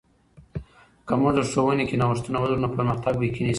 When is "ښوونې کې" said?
1.51-1.95